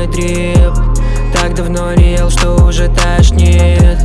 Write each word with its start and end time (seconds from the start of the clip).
мой 0.00 0.06
дрип 0.06 0.74
Так 1.34 1.54
давно 1.54 1.94
не 1.94 2.14
ел, 2.14 2.30
что 2.30 2.54
уже 2.64 2.88
тошнит. 2.88 3.98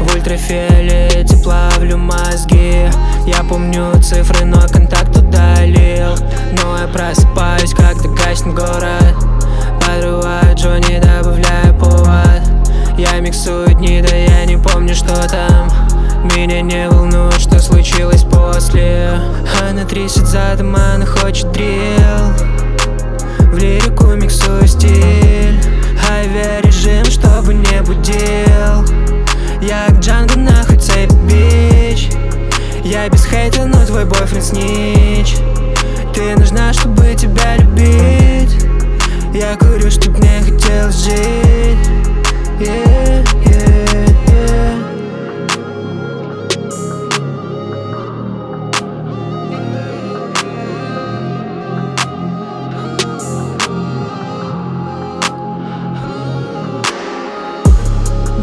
В 0.00 0.14
ультрафиолете 0.14 1.36
плавлю 1.42 1.98
мозги. 1.98 2.88
Я 3.26 3.42
помню 3.48 3.92
цифры, 4.02 4.44
но 4.44 4.60
контакт 4.68 5.16
удалил. 5.16 6.14
Но 6.62 6.78
я 6.78 6.88
просыпаюсь, 6.92 7.72
когда 7.72 8.08
гаснет 8.08 8.54
город. 8.54 9.14
Подрываю 9.80 10.54
Джонни, 10.54 11.00
добавляю 11.00 11.74
повод. 11.78 12.42
Я 12.96 13.20
миксую 13.20 13.74
дни, 13.74 14.02
да 14.02 14.14
я 14.14 14.44
не 14.44 14.56
помню, 14.56 14.94
что 14.94 15.14
там. 15.28 15.68
Меня 16.36 16.62
не 16.62 16.88
волнует, 16.88 17.40
что 17.40 17.58
случилось 17.60 18.24
после. 18.24 19.20
Она 19.62 19.84
трясет 19.84 20.26
задом, 20.26 20.74
она 20.74 21.06
хочет 21.06 21.50
дрил 21.52 21.77
Я 33.08 33.12
без 33.12 33.24
хейта, 33.24 33.64
но 33.64 33.86
твой 33.86 34.04
бойфренд 34.04 34.44
снич. 34.44 35.36
Ты 36.14 36.36
нужна, 36.36 36.74
чтобы 36.74 37.14
тебя 37.14 37.56
любить. 37.56 38.54
Я 39.32 39.56
курю, 39.56 39.90
чтоб 39.90 40.18
мне 40.18 40.42
хотелось 40.44 41.04
жить. 41.04 41.88
Yeah, 42.60 43.24
yeah, 43.46 44.04
yeah. 44.26 44.76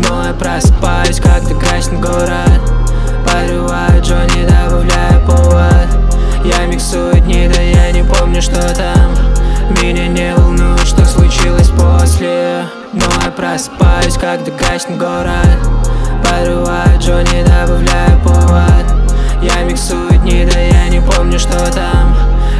Но 0.09 0.25
я 0.25 0.33
просыпаюсь, 0.33 1.19
когда 1.19 1.53
гаснет 1.53 1.99
город 1.99 2.84
Подрываю 3.25 4.01
Джонни, 4.01 4.45
добавляю 4.45 5.25
повод. 5.25 5.87
Я 6.43 6.65
миксую 6.67 7.19
дни, 7.21 7.49
да 7.53 7.61
я 7.61 7.91
не 7.91 8.03
помню, 8.03 8.41
что 8.41 8.61
там. 8.75 9.15
Меня 9.81 10.07
не 10.07 10.35
волнует, 10.35 10.79
что 10.87 11.05
случилось 11.05 11.69
после. 11.69 12.65
Но 12.93 13.05
я 13.23 13.31
просыпаюсь, 13.31 14.15
когда 14.15 14.51
гаснет 14.51 14.97
город. 14.97 15.59
Подрываю 16.23 16.99
Джонни, 16.99 17.43
добавляю 17.43 18.19
повод. 18.23 18.85
Я 19.41 19.63
миксую 19.63 20.11
дни, 20.19 20.47
да 20.51 20.59
я 20.59 20.87
не 20.89 21.01
помню, 21.01 21.39
что 21.39 21.71
там. 21.71 22.15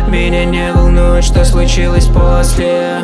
Меня 0.08 0.46
не 0.46 0.72
волнует, 0.74 1.24
что 1.24 1.46
случилось 1.46 2.08
после 2.08 2.95